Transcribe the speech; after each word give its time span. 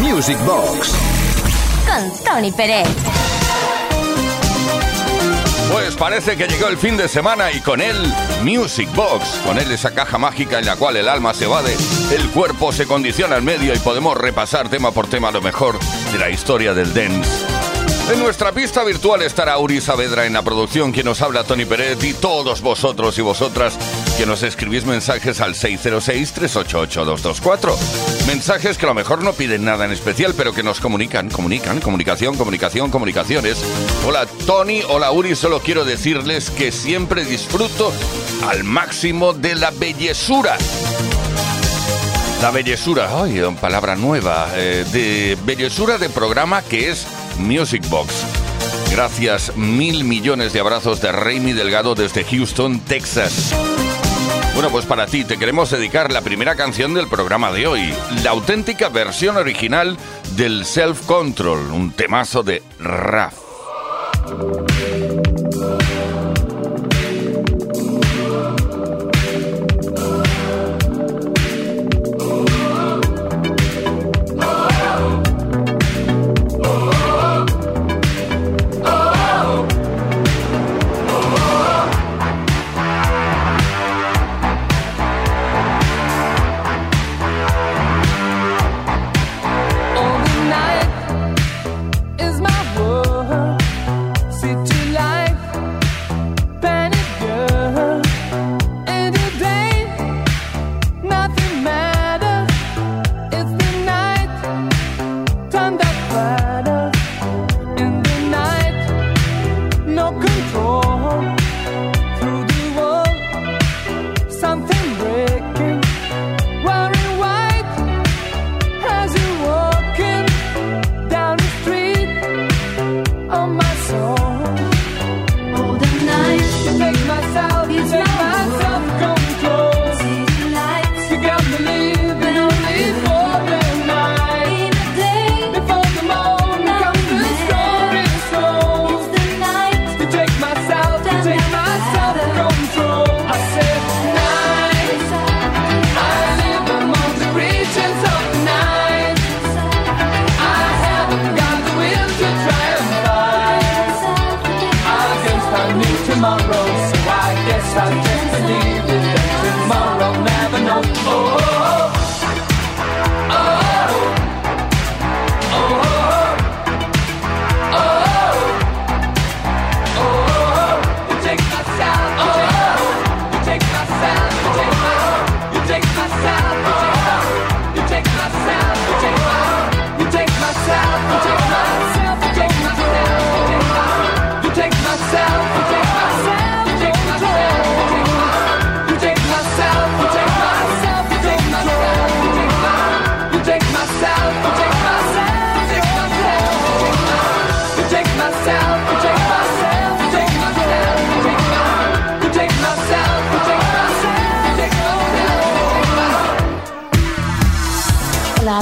Music 0.00 0.38
Box. 0.44 0.94
Con 1.86 2.24
Tony 2.24 2.52
Pérez. 2.52 2.88
Pues 5.72 5.96
parece 5.96 6.36
que 6.36 6.46
llegó 6.46 6.68
el 6.68 6.76
fin 6.76 6.96
de 6.96 7.08
semana 7.08 7.50
y 7.52 7.60
con 7.60 7.80
él 7.80 7.96
Music 8.42 8.88
Box, 8.94 9.40
con 9.44 9.58
él 9.58 9.70
esa 9.72 9.92
caja 9.92 10.18
mágica 10.18 10.58
en 10.58 10.66
la 10.66 10.76
cual 10.76 10.96
el 10.96 11.08
alma 11.08 11.34
se 11.34 11.44
evade, 11.44 11.74
el 12.14 12.30
cuerpo 12.30 12.72
se 12.72 12.86
condiciona 12.86 13.36
al 13.36 13.42
medio 13.42 13.74
y 13.74 13.78
podemos 13.78 14.16
repasar 14.16 14.68
tema 14.68 14.92
por 14.92 15.06
tema 15.06 15.30
lo 15.30 15.40
mejor 15.40 15.78
de 16.12 16.18
la 16.18 16.30
historia 16.30 16.74
del 16.74 16.92
dance. 16.92 17.55
En 18.08 18.20
nuestra 18.20 18.52
pista 18.52 18.84
virtual 18.84 19.22
estará 19.22 19.58
Uri 19.58 19.80
Saavedra 19.80 20.26
en 20.26 20.34
la 20.34 20.42
producción, 20.42 20.92
quien 20.92 21.06
nos 21.06 21.22
habla 21.22 21.42
Tony 21.42 21.64
Pérez 21.64 22.04
y 22.04 22.14
todos 22.14 22.60
vosotros 22.60 23.18
y 23.18 23.22
vosotras 23.22 23.76
que 24.16 24.26
nos 24.26 24.44
escribís 24.44 24.84
mensajes 24.84 25.40
al 25.40 25.54
606-388-224. 25.54 27.76
Mensajes 28.28 28.78
que 28.78 28.86
a 28.86 28.90
lo 28.90 28.94
mejor 28.94 29.24
no 29.24 29.32
piden 29.32 29.64
nada 29.64 29.86
en 29.86 29.90
especial, 29.90 30.34
pero 30.36 30.54
que 30.54 30.62
nos 30.62 30.78
comunican, 30.78 31.30
comunican, 31.30 31.80
comunicación, 31.80 32.36
comunicación, 32.36 32.92
comunicaciones. 32.92 33.58
Hola 34.06 34.24
Tony, 34.46 34.82
hola 34.88 35.10
Uri, 35.10 35.34
solo 35.34 35.58
quiero 35.58 35.84
decirles 35.84 36.50
que 36.50 36.70
siempre 36.70 37.24
disfruto 37.24 37.92
al 38.48 38.62
máximo 38.62 39.32
de 39.32 39.56
la 39.56 39.72
bellezura. 39.72 40.56
La 42.40 42.52
bellezura, 42.52 43.20
ay, 43.20 43.42
palabra 43.60 43.96
nueva, 43.96 44.48
eh, 44.54 44.84
de 44.92 45.36
bellezura 45.44 45.98
de 45.98 46.08
programa 46.08 46.62
que 46.62 46.90
es 46.90 47.04
Music 47.38 47.88
Box. 47.88 48.24
Gracias, 48.90 49.56
mil 49.56 50.04
millones 50.04 50.52
de 50.52 50.60
abrazos 50.60 51.00
de 51.00 51.12
Raimi 51.12 51.52
Delgado 51.52 51.94
desde 51.94 52.24
Houston, 52.24 52.80
Texas. 52.80 53.54
Bueno, 54.54 54.70
pues 54.70 54.86
para 54.86 55.06
ti 55.06 55.24
te 55.24 55.36
queremos 55.36 55.70
dedicar 55.70 56.10
la 56.10 56.22
primera 56.22 56.56
canción 56.56 56.94
del 56.94 57.08
programa 57.08 57.52
de 57.52 57.66
hoy, 57.66 57.92
la 58.24 58.30
auténtica 58.30 58.88
versión 58.88 59.36
original 59.36 59.98
del 60.36 60.64
Self 60.64 61.04
Control, 61.04 61.70
un 61.72 61.90
temazo 61.90 62.42
de 62.42 62.62
Raf. 62.78 63.34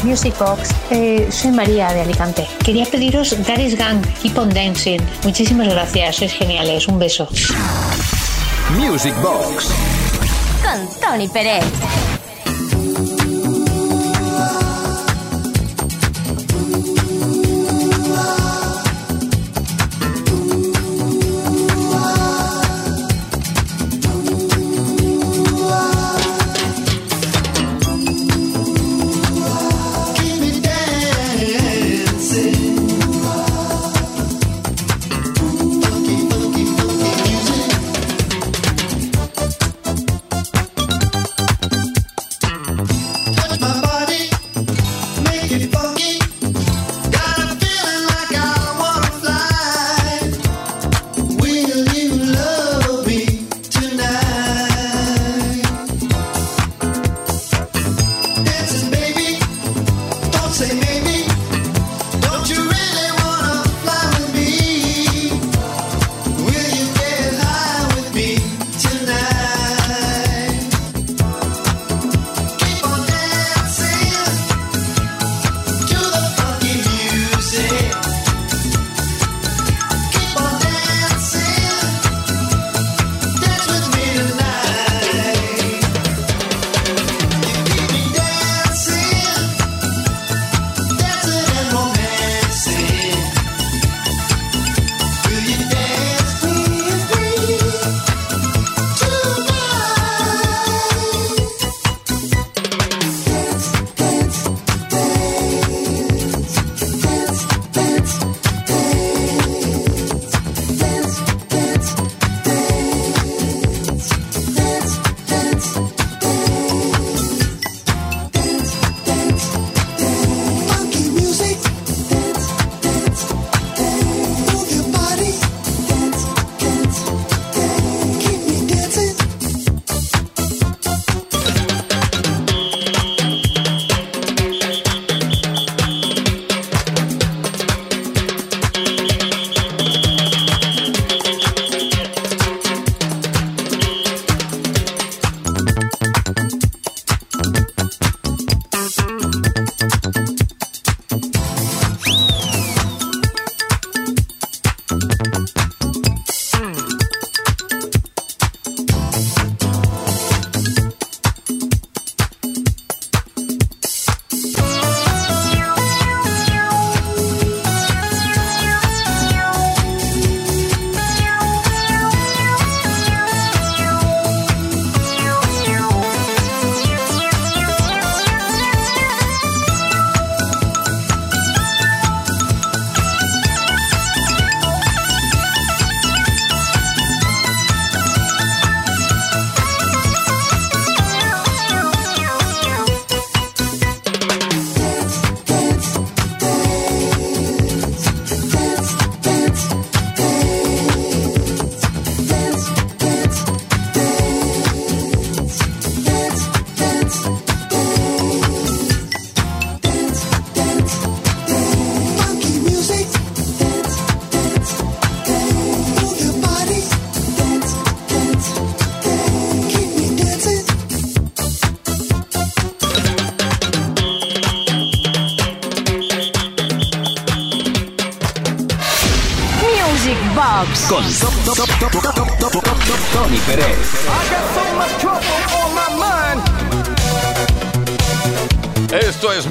Music 0.03 0.34
Box. 0.39 0.71
Eh, 0.91 1.28
soy 1.31 1.50
María 1.50 1.93
de 1.93 2.00
Alicante. 2.00 2.47
Quería 2.65 2.87
pediros 2.87 3.37
Gary's 3.47 3.77
Gang, 3.77 4.00
Keep 4.22 4.39
on 4.39 4.49
Dancing. 4.49 4.99
Muchísimas 5.25 5.69
gracias, 5.69 6.17
sois 6.17 6.33
geniales. 6.33 6.89
Un 6.89 6.99
beso. 6.99 7.28
Music 8.78 9.15
Box. 9.21 9.69
Con 10.62 10.89
Tony 11.00 11.28
Pérez. 11.28 11.65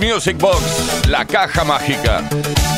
Music 0.03 0.37
Box, 0.37 1.07
la 1.07 1.23
caja 1.25 1.63
mágica. 1.63 2.27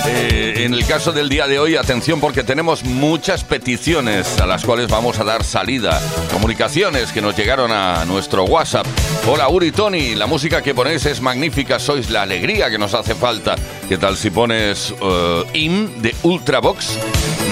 Eh, 0.07 0.63
en 0.63 0.75
el 0.75 0.85
caso 0.85 1.11
del 1.11 1.27
día 1.27 1.47
de 1.47 1.57
hoy, 1.57 1.75
atención 1.75 2.19
porque 2.19 2.43
tenemos 2.43 2.83
muchas 2.83 3.43
peticiones 3.43 4.39
a 4.39 4.45
las 4.45 4.63
cuales 4.63 4.87
vamos 4.87 5.17
a 5.17 5.23
dar 5.23 5.43
salida. 5.43 5.99
Comunicaciones 6.31 7.11
que 7.11 7.21
nos 7.21 7.35
llegaron 7.35 7.71
a 7.71 8.05
nuestro 8.05 8.43
WhatsApp. 8.43 8.85
Hola 9.27 9.49
Uri 9.49 9.71
Tony, 9.71 10.13
la 10.13 10.27
música 10.27 10.61
que 10.61 10.75
ponéis 10.75 11.07
es 11.07 11.19
magnífica, 11.19 11.79
sois 11.79 12.11
la 12.11 12.21
alegría 12.21 12.69
que 12.69 12.77
nos 12.77 12.93
hace 12.93 13.15
falta. 13.15 13.55
¿Qué 13.89 13.97
tal 13.97 14.17
si 14.17 14.29
pones 14.29 14.91
uh, 14.91 15.45
IM 15.53 16.03
de 16.03 16.15
Ultravox? 16.21 16.99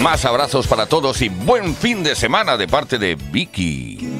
Más 0.04 0.24
abrazos 0.25 0.68
para 0.68 0.86
todos 0.86 1.20
y 1.24 1.30
buen 1.30 1.75
fin 1.75 2.04
de 2.04 2.16
semana 2.16 2.58
de 2.58 2.68
parte 2.68 3.00
de 3.00 3.16
Vicky. 3.16 4.14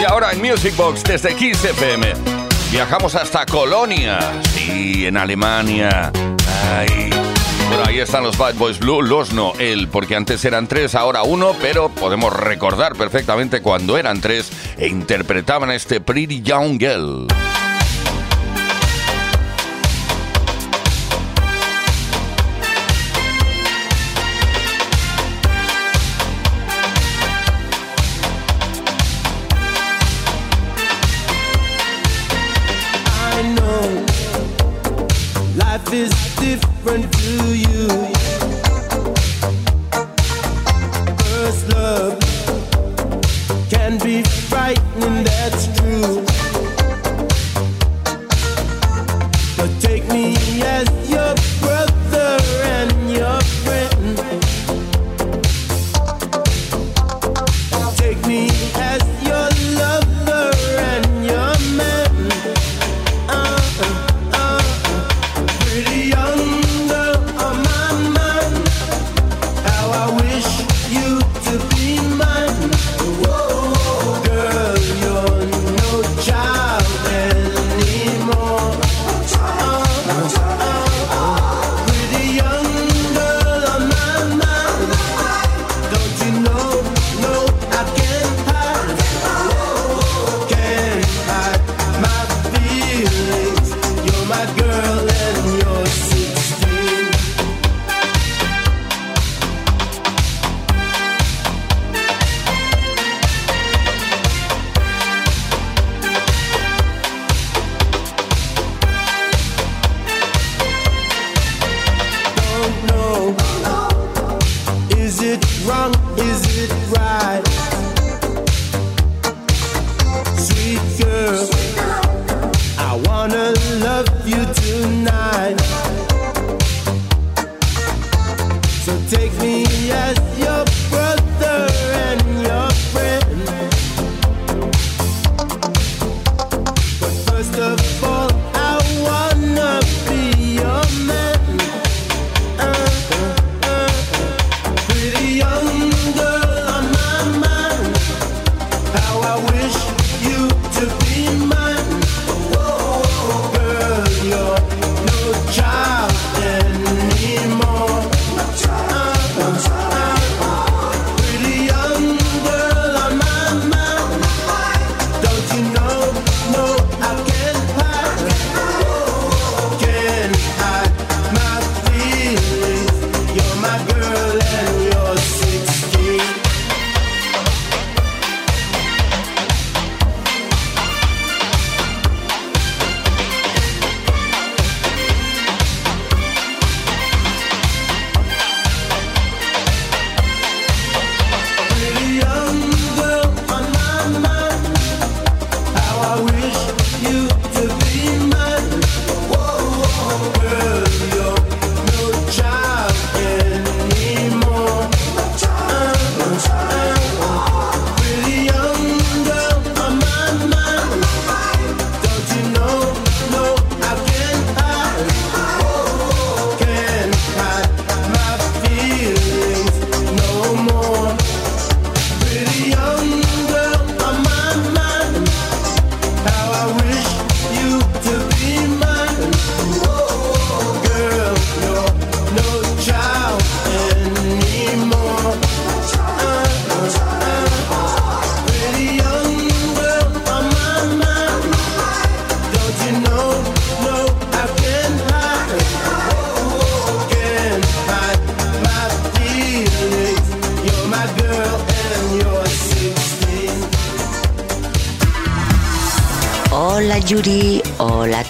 Y 0.00 0.04
ahora 0.04 0.32
en 0.32 0.40
Music 0.40 0.74
Box 0.76 1.04
desde 1.04 1.34
Kiss 1.34 1.62
FM. 1.62 2.06
Viajamos 2.70 3.14
hasta 3.14 3.44
Colonia, 3.44 4.18
sí, 4.54 5.06
en 5.06 5.18
Alemania. 5.18 6.10
Bueno, 7.68 7.84
ahí 7.86 7.98
están 7.98 8.22
los 8.24 8.38
Bad 8.38 8.54
Boys 8.54 8.78
Blue, 8.78 9.02
los 9.02 9.32
no, 9.32 9.52
él, 9.58 9.88
porque 9.88 10.16
antes 10.16 10.44
eran 10.44 10.66
tres, 10.66 10.94
ahora 10.94 11.22
uno, 11.22 11.54
pero 11.60 11.88
podemos 11.90 12.32
recordar 12.32 12.96
perfectamente 12.96 13.60
cuando 13.60 13.98
eran 13.98 14.20
tres 14.20 14.50
e 14.78 14.88
interpretaban 14.88 15.70
a 15.70 15.74
este 15.74 16.00
Pretty 16.00 16.40
Young 16.40 16.78
Girl. 16.78 17.26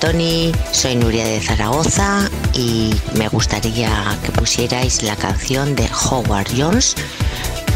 Tony, 0.01 0.51
soy 0.73 0.97
Nuria 0.97 1.25
de 1.25 1.41
Zaragoza 1.43 2.29
y 2.55 2.95
me 3.17 3.29
gustaría 3.29 4.19
que 4.25 4.33
pusierais 4.33 5.03
la 5.03 5.15
canción 5.15 5.77
de 5.77 5.89
Howard 6.11 6.49
Jones, 6.57 6.97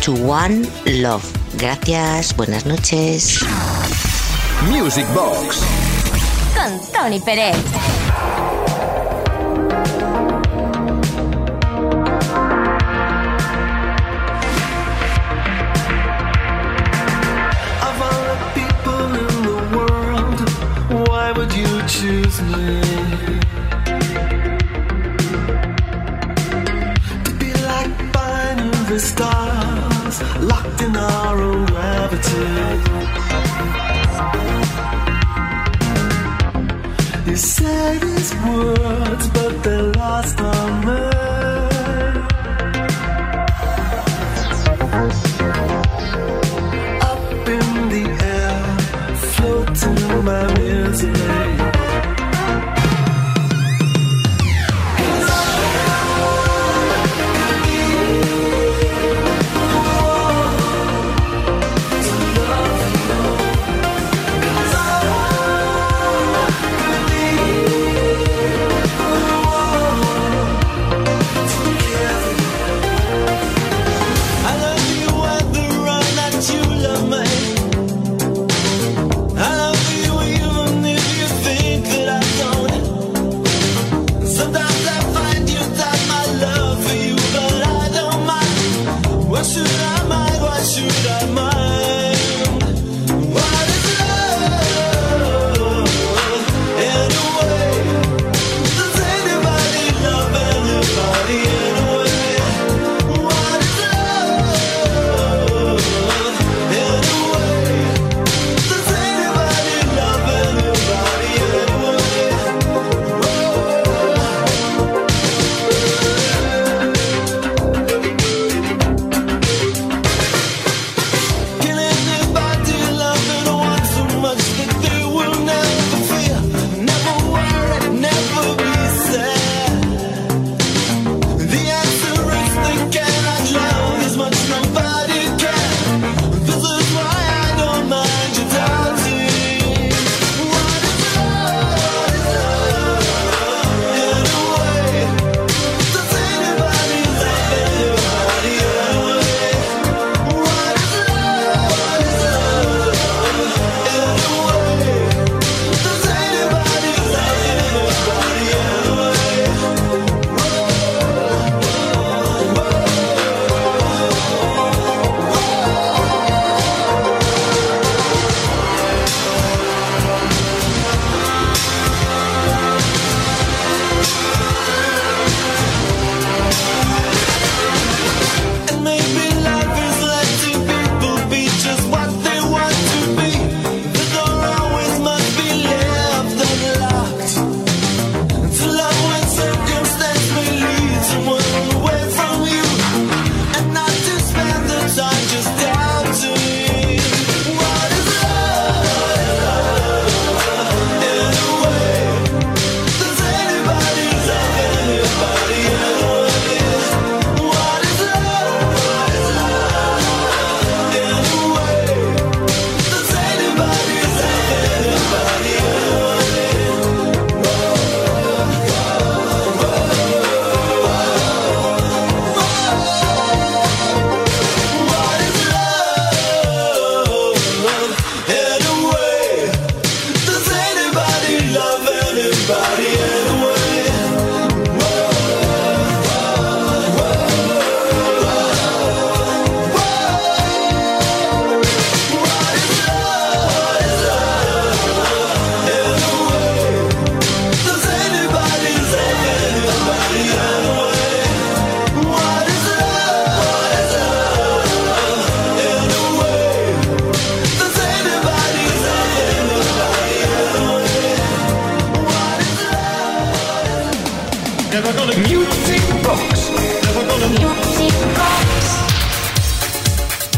To 0.05 0.15
One 0.15 0.67
Love. 0.87 1.25
Gracias, 1.59 2.35
buenas 2.35 2.65
noches. 2.65 3.41
Music 4.71 5.07
Box 5.15 5.61
con 6.55 6.93
Tony 6.93 7.21
Pérez. 7.21 7.57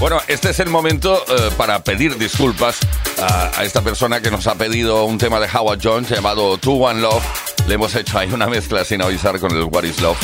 Bueno, 0.09 0.23
este 0.29 0.51
es 0.51 0.61
el 0.61 0.69
momento 0.69 1.25
eh, 1.27 1.51
para 1.57 1.83
pedir 1.83 2.17
disculpas 2.17 2.79
a, 3.21 3.65
esta 3.65 3.83
persona 3.83 4.21
que 4.21 4.31
nos 4.31 4.47
ha 4.47 4.55
pedido 4.55 5.05
un 5.05 5.19
tema 5.19 5.41
de 5.41 5.49
Howard 5.53 5.81
Jones 5.83 6.09
llamado 6.09 6.59
Two 6.59 6.75
One 6.75 7.01
Love. 7.01 7.25
Le 7.67 7.75
hemos 7.75 7.93
hecho 7.97 8.17
ahí 8.17 8.33
una 8.33 8.47
mezcla 8.47 8.85
sin 8.85 9.03
avisar 9.03 9.41
con 9.41 9.51
el 9.51 9.65
What 9.65 9.83
is 9.83 10.01
Love, 10.01 10.17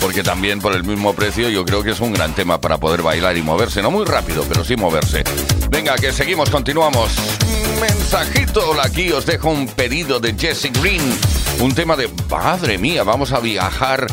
porque 0.00 0.24
también 0.24 0.60
por 0.60 0.72
el 0.72 0.82
mismo 0.82 1.14
precio 1.14 1.48
yo 1.50 1.64
creo 1.64 1.84
que 1.84 1.92
es 1.92 2.00
un 2.00 2.12
gran 2.12 2.34
tema 2.34 2.60
para 2.60 2.78
poder 2.78 3.02
bailar 3.02 3.36
y 3.36 3.42
moverse. 3.42 3.80
No 3.80 3.92
muy 3.92 4.04
rápido, 4.06 4.44
pero 4.48 4.64
sí 4.64 4.74
moverse. 4.74 5.22
Venga, 5.70 5.94
que 5.94 6.12
seguimos, 6.12 6.50
continuamos. 6.50 7.12
Mensajito, 7.80 8.68
hola, 8.68 8.86
aquí 8.86 9.12
os 9.12 9.24
dejo 9.24 9.50
un 9.50 9.68
pedido 9.68 10.18
de 10.18 10.34
Jesse 10.36 10.72
Green. 10.82 11.16
Un 11.60 11.76
tema 11.76 11.94
de, 11.94 12.10
madre 12.28 12.76
mía, 12.76 13.04
vamos 13.04 13.30
a 13.30 13.38
viajar 13.38 14.04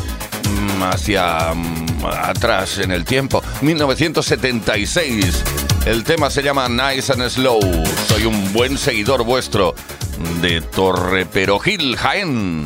mm, 0.48 0.82
hacia 0.84 1.52
mm, 1.52 1.85
atrás 2.04 2.78
en 2.78 2.92
el 2.92 3.04
tiempo. 3.04 3.42
1976. 3.62 5.44
El 5.86 6.04
tema 6.04 6.30
se 6.30 6.42
llama 6.42 6.68
Nice 6.68 7.12
and 7.12 7.28
Slow. 7.28 7.60
Soy 8.08 8.24
un 8.24 8.52
buen 8.52 8.76
seguidor 8.76 9.24
vuestro 9.24 9.74
de 10.40 10.60
Torre 10.60 11.26
Perojil, 11.26 11.96
Jaén. 11.96 12.64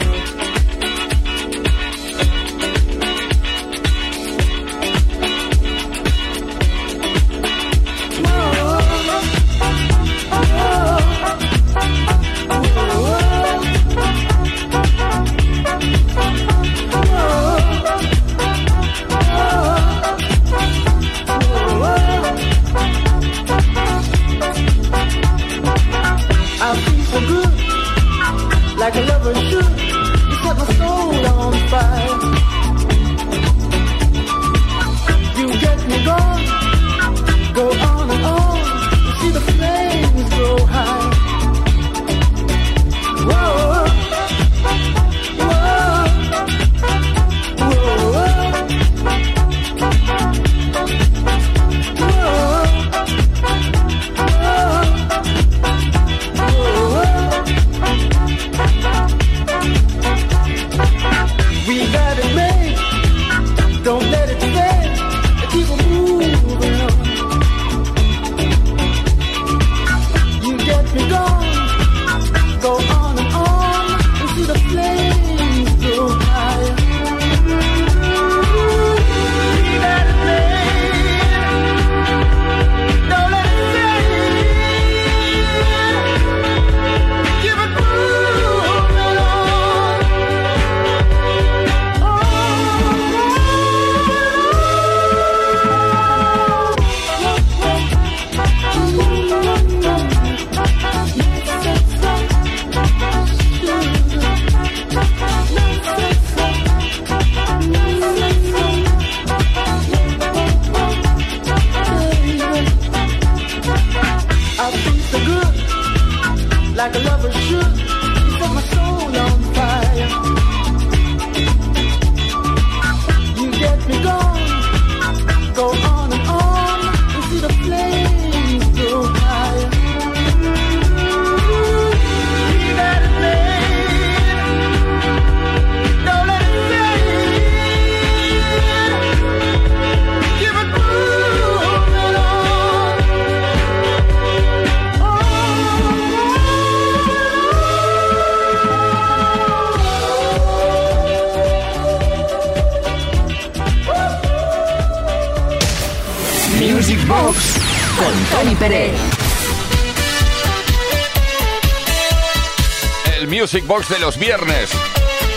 Music 163.31 163.65
Box 163.65 163.89
de 163.89 164.01
los 164.01 164.19
viernes. 164.19 164.71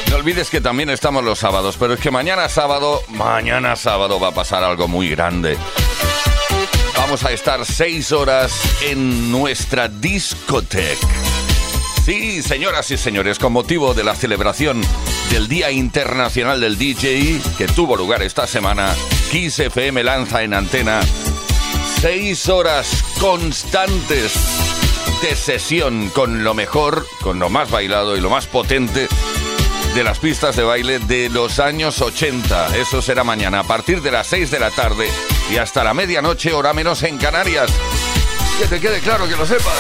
No 0.10 0.16
olvides 0.16 0.50
que 0.50 0.60
también 0.60 0.90
estamos 0.90 1.24
los 1.24 1.38
sábados, 1.38 1.78
pero 1.80 1.94
es 1.94 2.00
que 2.00 2.10
mañana 2.10 2.50
sábado, 2.50 3.02
mañana 3.10 3.76
sábado 3.76 4.20
va 4.20 4.30
a 4.30 4.34
pasar 4.34 4.64
algo 4.64 4.88
muy 4.88 5.10
grande. 5.10 5.58
Vamos 6.98 7.24
a 7.24 7.32
estar 7.32 7.64
seis 7.66 8.12
horas 8.12 8.52
en 8.82 9.32
nuestra 9.32 9.90
discoteca. 9.90 11.08
Sí, 12.04 12.42
señoras 12.42 12.90
y 12.90 12.98
señores, 12.98 13.38
con 13.38 13.54
motivo 13.54 13.94
de 13.94 14.04
la 14.04 14.16
celebración 14.16 14.82
del 15.30 15.48
Día 15.48 15.70
Internacional 15.70 16.60
del 16.60 16.80
DJ 16.80 17.40
que 17.60 17.68
tuvo 17.68 17.96
lugar 17.96 18.24
esta 18.24 18.48
semana, 18.48 18.94
Kiss 19.32 19.60
FM 19.60 20.04
lanza 20.04 20.42
en 20.42 20.56
antena 20.56 21.02
seis 22.02 22.50
horas 22.50 23.04
constantes 23.20 24.34
sesión 25.32 26.10
con 26.10 26.44
lo 26.44 26.54
mejor, 26.54 27.08
con 27.22 27.40
lo 27.40 27.50
más 27.50 27.72
bailado 27.72 28.18
y 28.18 28.22
lo 28.22 28.30
más 28.30 28.46
potente 28.46 29.08
de 29.96 30.04
las 30.04 30.20
pistas 30.20 30.56
de 30.56 30.64
baile 30.64 31.00
de 31.00 31.30
los 31.30 31.60
años 31.60 32.02
80. 32.02 32.78
Eso 32.78 33.02
será 33.02 33.24
mañana 33.24 33.60
a 33.60 33.64
partir 33.64 34.02
de 34.02 34.12
las 34.12 34.28
6 34.28 34.52
de 34.52 34.60
la 34.60 34.70
tarde 34.70 35.08
y 35.52 35.58
hasta 35.58 35.84
la 35.84 35.94
medianoche, 35.94 36.54
hora 36.54 36.74
menos 36.74 37.04
en 37.04 37.18
Canarias. 37.18 37.72
Que 38.60 38.68
te 38.68 38.80
quede 38.80 39.00
claro, 39.00 39.28
que 39.28 39.36
lo 39.36 39.46
sepas. 39.46 39.74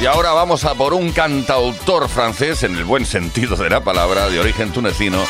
Y 0.00 0.06
ahora 0.06 0.32
vamos 0.32 0.64
a 0.64 0.74
por 0.74 0.92
un 0.92 1.12
cantautor 1.12 2.08
francés, 2.08 2.62
en 2.62 2.76
el 2.76 2.84
buen 2.84 3.06
sentido 3.06 3.56
de 3.56 3.70
la 3.70 3.82
palabra, 3.82 4.28
de 4.28 4.38
origen 4.38 4.70
tunecino, 4.70 5.24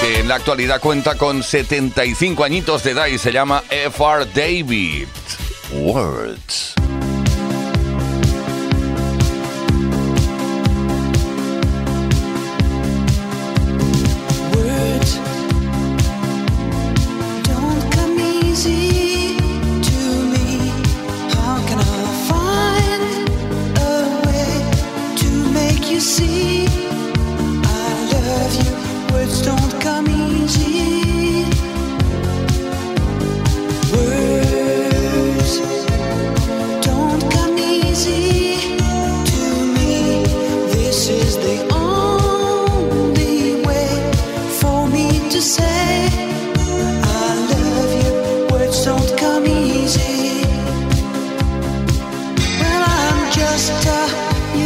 que 0.00 0.20
en 0.20 0.28
la 0.28 0.34
actualidad 0.34 0.80
cuenta 0.80 1.16
con 1.16 1.42
75 1.42 2.42
añitos 2.42 2.82
de 2.82 2.90
edad 2.90 3.06
y 3.06 3.18
se 3.18 3.32
llama 3.32 3.62
F.R. 3.70 4.26
David. 4.34 5.06
words. 5.72 6.76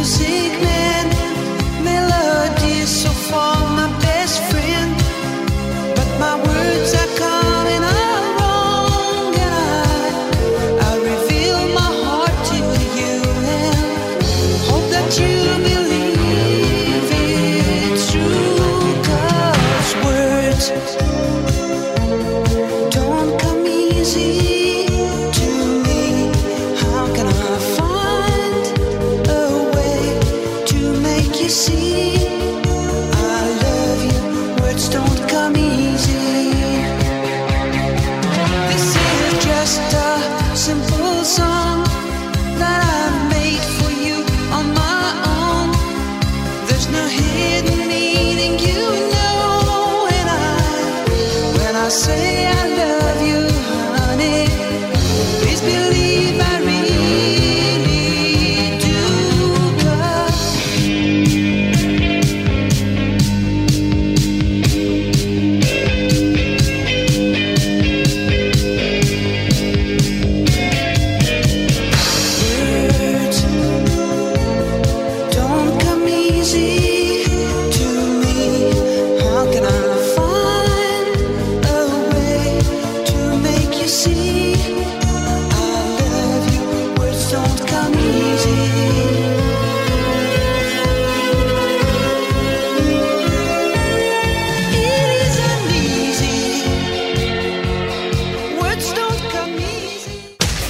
music 0.01 0.70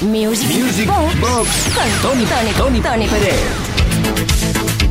Music, 0.01 0.49
Music 0.49 0.87
Box 0.87 1.19
Box 1.19 1.49
con 1.75 2.11
Tony, 2.11 2.25
Tony, 2.25 2.51
Tony, 2.53 2.81
Tony 2.81 3.07
Pérez. 3.07 3.39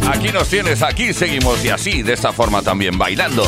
Aquí 0.09 0.29
nos 0.29 0.49
tienes, 0.49 0.83
aquí 0.83 1.13
seguimos 1.13 1.65
y 1.65 1.69
así, 1.69 2.03
de 2.03 2.13
esta 2.13 2.33
forma 2.33 2.63
también, 2.63 2.97
bailando. 2.97 3.43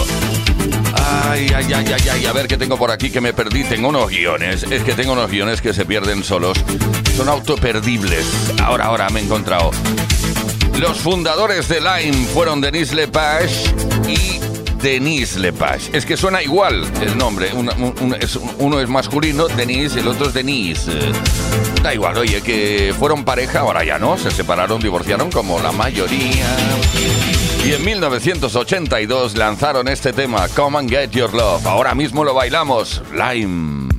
Ay, 0.95 1.49
ay, 1.55 1.73
ay, 1.73 1.87
ay, 1.93 2.09
ay, 2.11 2.27
a 2.27 2.33
ver 2.33 2.49
qué 2.49 2.57
tengo 2.57 2.77
por 2.77 2.91
aquí 2.91 3.11
que 3.11 3.21
me 3.21 3.33
perdí. 3.33 3.65
Tengo 3.65 3.89
unos 3.89 4.09
guiones, 4.11 4.65
es 4.65 4.83
que 4.83 4.95
tengo 4.95 5.13
unos 5.13 5.31
guiones 5.31 5.61
que 5.61 5.73
se 5.73 5.85
pierden 5.85 6.25
solos. 6.25 6.59
Son 7.17 7.29
autoperdibles. 7.29 8.27
Ahora, 8.61 8.87
ahora 8.87 9.09
me 9.11 9.21
he 9.21 9.25
encontrado. 9.25 9.71
Los 10.79 10.99
fundadores 10.99 11.69
de 11.69 11.81
Lime 11.81 12.27
fueron 12.27 12.61
Denis 12.61 12.93
Lepage 12.93 13.73
y 14.09 14.41
Denise 14.83 15.39
Lepage. 15.39 15.97
Es 15.97 16.05
que 16.05 16.17
suena 16.17 16.43
igual 16.43 16.85
el 17.01 17.17
nombre. 17.17 17.51
Uno 18.59 18.81
es 18.81 18.89
masculino, 18.89 19.47
Denise, 19.49 20.01
el 20.01 20.09
otro 20.09 20.27
es 20.27 20.35
Denise. 20.35 20.91
Da 21.83 21.95
igual, 21.95 22.19
oye, 22.19 22.43
que 22.43 22.93
fueron 22.99 23.25
pareja, 23.25 23.61
ahora 23.61 23.85
ya 23.85 23.99
no, 23.99 24.19
se 24.19 24.31
separaron, 24.31 24.81
divorciaron 24.81 25.31
como 25.31 25.61
la 25.61 25.73
mayoría. 25.73 26.57
Y 27.65 27.73
en 27.73 27.85
1982 27.85 29.37
lanzaron 29.37 29.87
este 29.87 30.13
tema, 30.13 30.49
Come 30.49 30.79
and 30.79 30.91
Get 30.91 31.11
Your 31.11 31.33
Love. 31.33 31.65
Ahora 31.67 31.95
mismo 31.95 32.25
lo 32.25 32.35
bailamos, 32.35 33.03
Lime. 33.13 33.92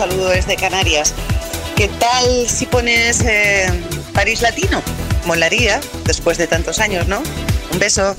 Saludo 0.00 0.30
desde 0.30 0.56
Canarias. 0.56 1.12
¿Qué 1.76 1.86
tal 1.86 2.48
si 2.48 2.64
pones 2.64 3.20
eh, 3.20 3.70
París 4.14 4.40
Latino? 4.40 4.80
Molaría, 5.26 5.78
después 6.06 6.38
de 6.38 6.46
tantos 6.46 6.78
años, 6.80 7.06
¿no? 7.06 7.22
Un 7.70 7.78
beso. 7.78 8.16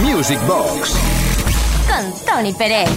Music 0.00 0.38
Box. 0.46 0.92
Con 1.88 2.24
Tony 2.24 2.52
Pérez. 2.52 2.88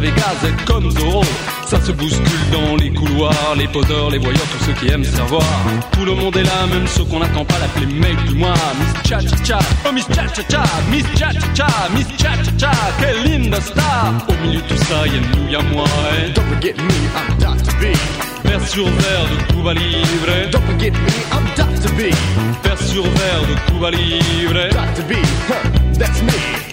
Vegas 0.00 0.36
est 0.44 0.64
comme 0.64 0.90
Zorro. 0.90 1.24
Ça 1.66 1.80
se 1.80 1.92
bouscule 1.92 2.50
dans 2.50 2.76
les 2.76 2.90
couloirs, 2.90 3.54
les 3.56 3.68
poseurs, 3.68 4.10
les 4.10 4.18
voyeurs, 4.18 4.46
tous 4.50 4.64
ceux 4.64 4.72
qui 4.72 4.92
aiment 4.92 5.04
se 5.04 5.10
faire 5.10 5.26
voir. 5.26 5.44
Tout 5.92 6.04
le 6.04 6.14
monde 6.14 6.36
est 6.36 6.42
là, 6.42 6.66
même 6.72 6.86
ceux 6.86 7.04
qu'on 7.04 7.20
n'attend 7.20 7.44
pas 7.44 7.58
l'appeler 7.60 7.86
mec 7.86 8.16
du 8.24 8.34
mois. 8.34 8.54
Miss 8.80 9.08
Cha 9.08 9.20
Cha 9.20 9.44
Cha, 9.44 9.58
oh 9.86 9.92
Miss 9.92 10.06
Cha 10.06 10.26
Cha 10.28 10.42
Cha, 10.48 10.64
Miss 10.90 11.04
Cha 11.16 11.32
Cha 11.32 11.54
Cha, 11.54 11.66
Miss 11.94 12.06
Cha 12.18 12.32
Cha 12.42 12.50
Cha, 12.58 12.72
quelle 12.98 13.22
linda 13.24 13.60
star. 13.60 14.14
Au 14.28 14.46
milieu 14.46 14.60
de 14.60 14.66
tout 14.66 14.84
ça, 14.84 15.06
y'a 15.06 15.20
nous, 15.20 15.48
y'a 15.48 15.62
moi. 15.74 15.84
Et... 16.18 16.32
Don't 16.32 16.46
forget 16.46 16.74
me, 16.76 16.94
I'm 17.14 17.38
Dr. 17.38 17.72
B. 17.78 17.94
Vers 18.44 18.66
sur 18.66 18.86
verre 18.86 19.26
de 19.30 19.52
Cuba 19.52 19.74
Libre. 19.74 20.50
Don't 20.50 20.62
forget 20.66 20.90
me, 20.90 21.12
I'm 21.30 21.46
Dr. 21.56 21.92
B. 21.94 22.12
Vers 22.64 22.82
sur 22.82 23.02
verre 23.02 23.42
de 23.48 23.70
Cuba 23.70 23.90
Libre. 23.90 24.70
Dr. 24.70 25.04
B, 25.06 25.12
huh, 25.48 25.98
that's 25.98 26.22
me. 26.22 26.69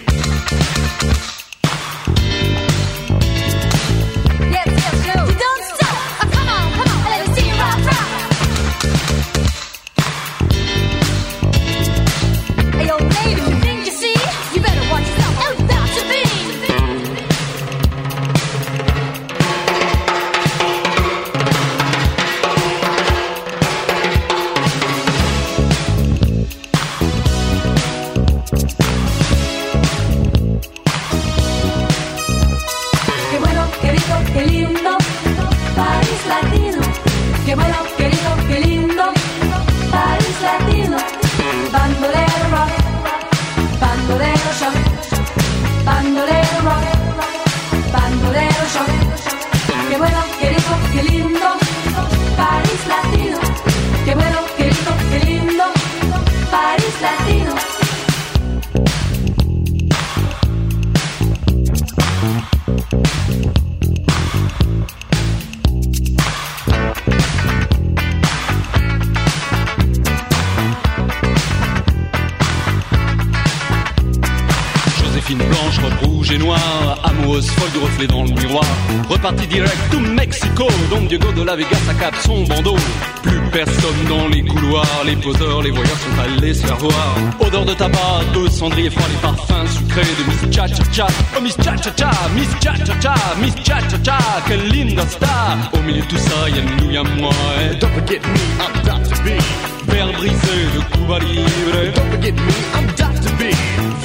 Reparti 79.28 79.47
direct 79.47 79.91
to 79.91 79.99
Mexico, 79.99 80.67
Don 80.89 81.05
Diego 81.05 81.34
de 81.34 81.43
la 81.43 81.57
Vegas 81.57 81.89
accap 81.89 82.15
son 82.15 82.45
bandeau. 82.45 82.78
Plus 83.23 83.41
personne 83.51 84.05
dans 84.07 84.25
les 84.30 84.41
couloirs, 84.41 85.03
les 85.05 85.17
poseurs, 85.17 85.61
les 85.63 85.71
voyeurs 85.71 85.97
sont 85.97 86.21
allés 86.21 86.53
se 86.53 86.65
faire 86.65 86.78
voir. 86.78 87.17
Odeur 87.41 87.65
de 87.65 87.73
tabac, 87.73 88.23
de 88.34 88.47
cendrier 88.47 88.89
froid, 88.89 89.05
les 89.09 89.17
parfums 89.17 89.67
sucrés 89.67 90.03
de 90.17 90.32
Miss 90.32 90.55
Cha 90.55 90.67
Cha 90.67 90.84
Cha. 90.93 91.07
Oh 91.38 91.41
Miss 91.41 91.57
Cha 91.57 91.75
Cha 91.75 91.91
Cha, 91.97 92.11
Miss 92.36 92.47
Cha 92.61 92.73
Cha 92.86 92.93
Cha, 93.01 93.15
Miss 93.41 93.53
Cha 93.65 93.82
Cha 93.89 93.97
Cha, 94.01 94.17
quelle 94.47 94.69
linda 94.69 95.05
star. 95.05 95.57
Au 95.73 95.80
milieu 95.82 96.03
de 96.03 96.07
tout 96.07 96.17
ça, 96.17 96.47
y'a 96.47 96.61
nous, 96.61 96.89
y'a 96.89 97.03
moi. 97.03 97.34
Et 97.69 97.75
don't 97.75 97.91
forget 97.95 98.21
me, 98.21 98.39
I'm 98.61 98.82
Dr. 98.86 99.23
B. 99.25 99.91
Verre 99.91 100.13
brisé 100.13 100.55
de 100.73 100.95
Cuba 100.95 101.19
Libre. 101.19 101.93
Don't 101.95 102.11
forget 102.11 102.32
me, 102.32 102.53
I'm 102.75 102.88
Dr. 102.95 103.36
B. 103.38 103.53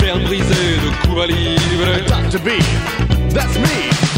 Verre 0.01 0.19
brisé 0.25 0.81
de 0.83 1.07
Cuba 1.07 1.27
Libre. 1.29 2.09
Dr. 2.09 2.41
B, 2.41 2.49
that's 3.33 3.57
me. 3.61 4.12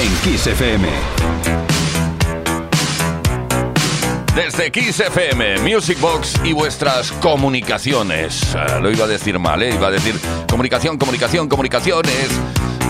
En 0.00 0.14
Kiss 0.22 0.46
FM. 0.46 0.88
Desde 4.34 4.70
Kiss 4.70 5.00
FM, 5.00 5.58
Music 5.58 6.00
Box 6.00 6.40
y 6.42 6.52
vuestras 6.52 7.12
comunicaciones. 7.12 8.54
Ah, 8.54 8.78
lo 8.80 8.90
iba 8.90 9.04
a 9.04 9.08
decir 9.08 9.38
mal, 9.38 9.62
¿eh? 9.62 9.74
Iba 9.74 9.88
a 9.88 9.90
decir 9.90 10.14
comunicación, 10.48 10.96
comunicación, 10.96 11.48
comunicaciones. 11.48 12.30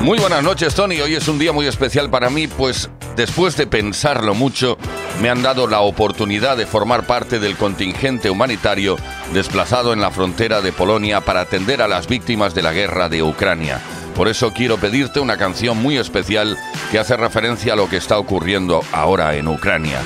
Muy 0.02 0.18
buenas 0.18 0.42
noches, 0.42 0.74
Tony. 0.74 1.00
Hoy 1.00 1.14
es 1.14 1.28
un 1.28 1.38
día 1.38 1.52
muy 1.52 1.66
especial 1.66 2.10
para 2.10 2.30
mí, 2.30 2.46
pues 2.46 2.90
después 3.16 3.56
de 3.56 3.66
pensarlo 3.66 4.34
mucho, 4.34 4.78
me 5.20 5.30
han 5.30 5.42
dado 5.42 5.66
la 5.66 5.80
oportunidad 5.80 6.56
de 6.56 6.66
formar 6.66 7.06
parte 7.06 7.38
del 7.38 7.56
contingente 7.56 8.30
humanitario 8.30 8.96
desplazado 9.32 9.92
en 9.92 10.00
la 10.00 10.10
frontera 10.10 10.60
de 10.60 10.72
Polonia 10.72 11.20
para 11.20 11.40
atender 11.40 11.82
a 11.82 11.88
las 11.88 12.06
víctimas 12.06 12.54
de 12.54 12.62
la 12.62 12.72
guerra 12.72 13.08
de 13.08 13.22
Ucrania. 13.22 13.80
Por 14.14 14.28
eso 14.28 14.52
quiero 14.52 14.78
pedirte 14.78 15.20
una 15.20 15.36
canción 15.36 15.80
muy 15.82 15.96
especial 15.96 16.56
que 16.90 16.98
hace 16.98 17.16
referencia 17.16 17.72
a 17.72 17.76
lo 17.76 17.88
que 17.88 17.96
está 17.96 18.18
ocurriendo 18.18 18.82
ahora 18.92 19.34
en 19.36 19.48
Ucrania. 19.48 20.00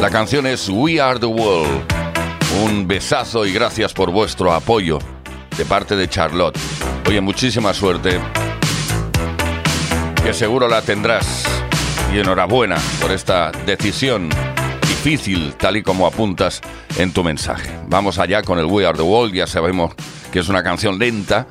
La 0.00 0.10
canción 0.10 0.46
es 0.46 0.68
We 0.68 1.00
Are 1.00 1.18
the 1.18 1.26
World. 1.26 1.84
Un 2.62 2.86
besazo 2.86 3.44
y 3.44 3.52
gracias 3.52 3.92
por 3.92 4.10
vuestro 4.10 4.52
apoyo 4.52 4.98
de 5.56 5.64
parte 5.64 5.96
de 5.96 6.08
Charlotte. 6.08 6.58
Oye, 7.06 7.20
muchísima 7.20 7.74
suerte. 7.74 8.20
Que 10.22 10.32
seguro 10.32 10.68
la 10.68 10.82
tendrás. 10.82 11.44
Y 12.14 12.18
enhorabuena 12.18 12.76
por 13.00 13.10
esta 13.10 13.50
decisión 13.66 14.30
difícil, 14.82 15.54
tal 15.54 15.76
y 15.76 15.82
como 15.82 16.06
apuntas 16.06 16.60
en 16.96 17.12
tu 17.12 17.22
mensaje. 17.22 17.70
Vamos 17.86 18.18
allá 18.18 18.42
con 18.42 18.58
el 18.58 18.66
We 18.66 18.86
Are 18.86 18.96
the 18.96 19.04
World. 19.04 19.34
Ya 19.34 19.46
sabemos 19.46 19.94
que 20.32 20.40
es 20.40 20.48
una 20.48 20.62
canción 20.62 20.98
lenta, 20.98 21.46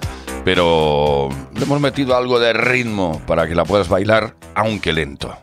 pero 0.48 1.28
le 1.56 1.64
hemos 1.64 1.82
metido 1.82 2.16
algo 2.16 2.39
de 2.39 2.54
ritmo 2.54 3.22
para 3.28 3.50
que 3.50 3.54
la 3.54 3.66
puedas 3.66 3.89
bailar, 3.89 4.34
aunque 4.56 4.93
lento. 4.93 5.38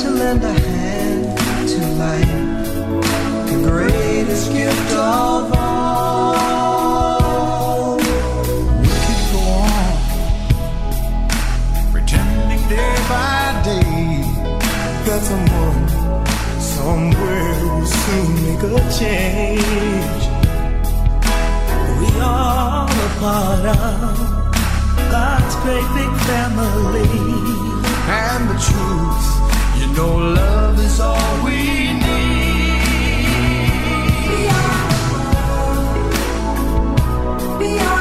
to 0.00 0.08
lend 0.10 0.42
a 0.42 0.52
hand 0.52 1.68
to 1.68 1.78
life, 1.98 2.66
the 3.50 3.56
greatest 3.68 4.50
gift 4.50 4.92
of 4.92 5.52
all. 5.52 6.80
We 8.80 8.88
could 9.04 9.22
go 9.32 9.40
on, 9.68 9.92
pretending 11.92 12.62
day 12.68 12.94
by 13.10 13.60
day 13.62 14.24
that 15.04 15.22
someone 15.30 15.88
somewhere 16.60 17.54
will 17.66 17.86
soon 17.86 18.28
make 18.46 18.62
a 18.62 18.80
change. 18.98 20.22
We 22.00 22.08
are 22.20 22.88
a 22.88 23.08
part 23.20 23.64
of 23.66 24.16
God's 25.10 25.54
great 25.56 25.88
big 25.98 26.12
family, 26.30 27.12
and 28.08 28.42
the 28.48 28.56
truth 28.66 29.39
we 31.42 31.92
need. 37.58 37.99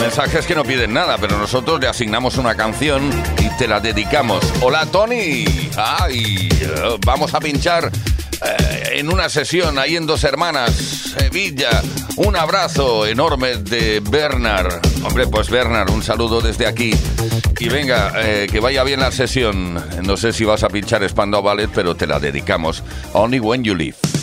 Mensajes 0.00 0.46
que 0.46 0.54
no 0.54 0.64
piden 0.64 0.94
nada, 0.94 1.18
pero 1.18 1.36
nosotros 1.36 1.78
le 1.80 1.88
asignamos 1.88 2.38
una 2.38 2.54
canción 2.54 3.10
y 3.38 3.50
te 3.58 3.68
la 3.68 3.80
dedicamos. 3.80 4.42
Hola 4.62 4.86
Tony, 4.86 5.44
Ay, 5.76 6.48
eh, 6.50 6.96
vamos 7.04 7.34
a 7.34 7.40
pinchar 7.40 7.90
eh, 7.90 8.92
en 8.92 9.12
una 9.12 9.28
sesión 9.28 9.78
ahí 9.78 9.96
en 9.96 10.06
Dos 10.06 10.24
Hermanas, 10.24 10.72
Sevilla. 11.18 11.82
Un 12.16 12.36
abrazo 12.36 13.06
enorme 13.06 13.56
de 13.56 14.00
Bernard. 14.00 14.80
Hombre, 15.04 15.26
pues 15.26 15.50
Bernard, 15.50 15.90
un 15.90 16.02
saludo 16.02 16.40
desde 16.40 16.66
aquí. 16.66 16.94
Y 17.58 17.68
venga, 17.68 18.12
eh, 18.16 18.46
que 18.50 18.60
vaya 18.60 18.84
bien 18.84 19.00
la 19.00 19.10
sesión. 19.10 19.74
No 20.04 20.16
sé 20.16 20.32
si 20.32 20.44
vas 20.44 20.62
a 20.62 20.68
pinchar 20.68 21.08
Spandau 21.08 21.42
Ballet, 21.42 21.68
pero 21.74 21.96
te 21.96 22.06
la 22.06 22.20
dedicamos. 22.20 22.84
Only 23.14 23.40
When 23.40 23.64
You 23.64 23.74
Leave. 23.74 24.13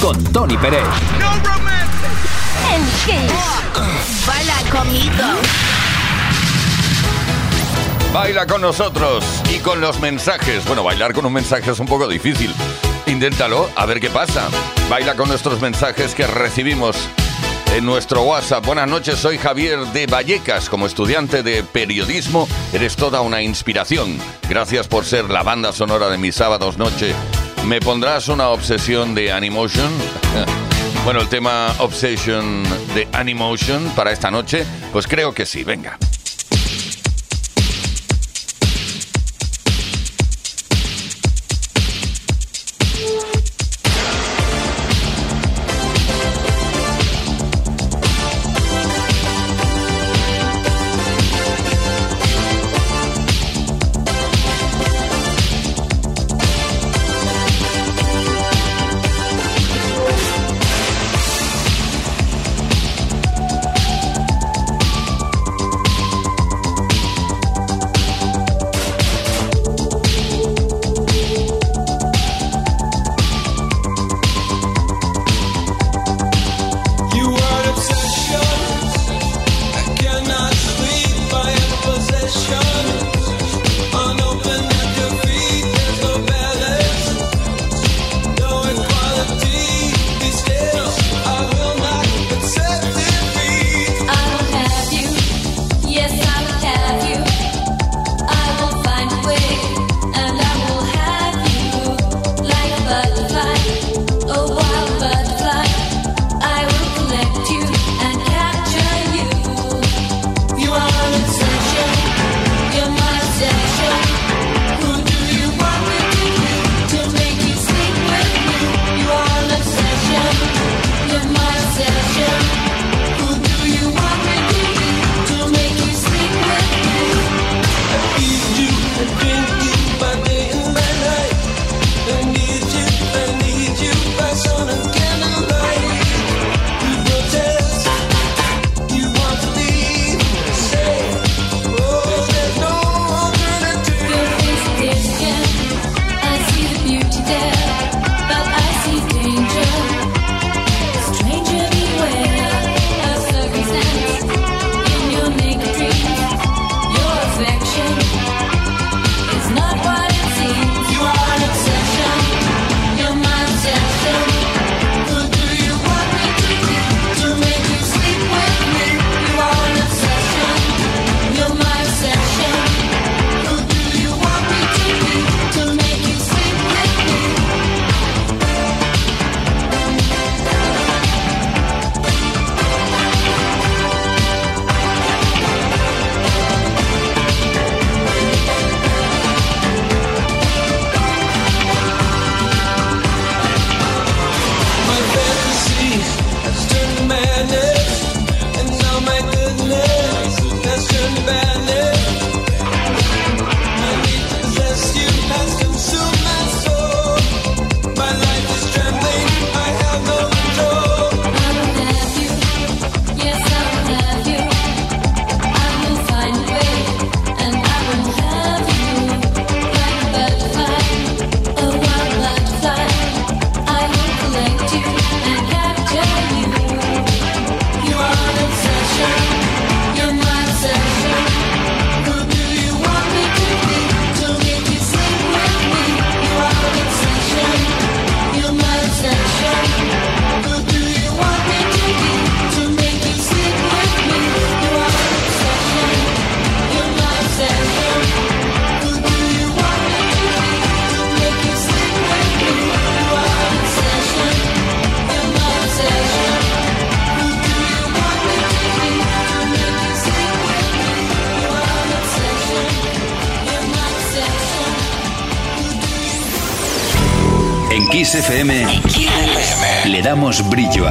Con 0.00 0.22
Tony 0.32 0.56
Pérez. 0.56 0.84
No 1.18 1.32
¿El 2.72 2.82
qué? 3.04 3.26
Baila 4.24 4.54
conmigo. 4.70 5.24
Baila 8.14 8.46
con 8.46 8.60
nosotros 8.60 9.24
y 9.52 9.58
con 9.58 9.80
los 9.80 9.98
mensajes. 9.98 10.64
Bueno, 10.66 10.84
bailar 10.84 11.12
con 11.14 11.26
un 11.26 11.32
mensaje 11.32 11.72
es 11.72 11.80
un 11.80 11.88
poco 11.88 12.06
difícil. 12.06 12.54
Inténtalo, 13.06 13.68
a 13.74 13.86
ver 13.86 13.98
qué 13.98 14.08
pasa. 14.08 14.48
Baila 14.88 15.16
con 15.16 15.28
nuestros 15.28 15.60
mensajes 15.60 16.14
que 16.14 16.28
recibimos 16.28 16.96
en 17.74 17.84
nuestro 17.84 18.22
WhatsApp. 18.22 18.64
Buenas 18.64 18.88
noches, 18.88 19.18
soy 19.18 19.36
Javier 19.36 19.80
de 19.86 20.06
Vallecas. 20.06 20.68
Como 20.68 20.86
estudiante 20.86 21.42
de 21.42 21.64
periodismo, 21.64 22.46
eres 22.72 22.94
toda 22.94 23.20
una 23.20 23.42
inspiración. 23.42 24.16
Gracias 24.48 24.86
por 24.86 25.04
ser 25.04 25.28
la 25.28 25.42
banda 25.42 25.72
sonora 25.72 26.08
de 26.08 26.18
mis 26.18 26.36
sábados 26.36 26.78
noche 26.78 27.16
¿Me 27.66 27.80
pondrás 27.80 28.28
una 28.28 28.48
obsesión 28.48 29.14
de 29.14 29.32
Animotion? 29.32 29.90
bueno, 31.04 31.20
el 31.20 31.28
tema 31.28 31.74
Obsession 31.78 32.64
de 32.94 33.06
Animotion 33.12 33.84
para 33.94 34.12
esta 34.12 34.30
noche, 34.30 34.64
pues 34.92 35.06
creo 35.06 35.32
que 35.32 35.46
sí, 35.46 35.62
venga. 35.62 35.98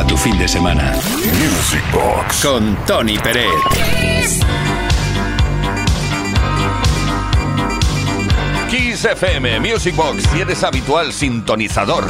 tu 0.10 0.18
fin 0.18 0.38
de 0.40 0.48
semana. 0.48 0.92
Music 0.94 1.84
Box 1.94 2.44
con 2.44 2.76
Tony 2.86 3.18
Pérez. 3.20 3.46
Kiss 8.70 9.06
FM 9.06 9.60
Music 9.60 9.96
Box, 9.96 10.24
si 10.32 10.42
eres 10.42 10.64
habitual 10.64 11.14
sintonizador, 11.14 12.06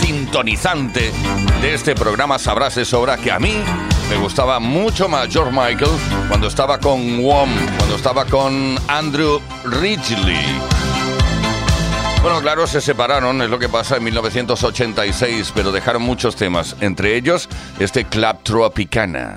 sintonizante 0.00 1.12
de 1.60 1.74
este 1.74 1.94
programa, 1.94 2.38
sabrás 2.38 2.74
de 2.76 2.84
sobra 2.86 3.18
que 3.18 3.30
a 3.30 3.38
mí 3.38 3.54
me 4.08 4.16
gustaba 4.16 4.58
mucho 4.58 5.08
más 5.08 5.28
George 5.28 5.52
Michael 5.52 5.92
cuando 6.28 6.46
estaba 6.46 6.78
con 6.78 7.20
Wom, 7.20 7.50
cuando 7.76 7.96
estaba 7.96 8.24
con 8.24 8.78
Andrew 8.88 9.40
Ridgely 9.64 10.73
bueno, 12.24 12.40
claro, 12.40 12.66
se 12.66 12.80
separaron, 12.80 13.42
es 13.42 13.50
lo 13.50 13.58
que 13.58 13.68
pasa 13.68 13.98
en 13.98 14.04
1986, 14.04 15.52
pero 15.54 15.70
dejaron 15.70 16.00
muchos 16.00 16.36
temas, 16.36 16.74
entre 16.80 17.16
ellos 17.16 17.50
este 17.78 18.06
Clap 18.06 18.42
Tropicana. 18.42 19.36